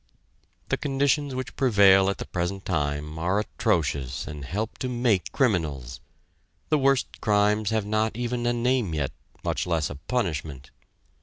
The 0.69 0.77
conditions 0.77 1.35
which 1.35 1.55
prevail 1.55 2.09
at 2.09 2.17
the 2.17 2.25
present 2.25 2.65
time 2.65 3.19
are 3.19 3.39
atrocious 3.39 4.25
and 4.25 4.43
help 4.43 4.79
to 4.79 4.89
make 4.89 5.31
criminals. 5.31 5.99
The 6.69 6.79
worst 6.79 7.21
crimes 7.21 7.69
have 7.69 7.85
not 7.85 8.17
even 8.17 8.47
a 8.47 8.53
name 8.53 8.95
yet, 8.95 9.11
much 9.43 9.67
less 9.67 9.91
a 9.91 9.95
punishment. 9.97 10.71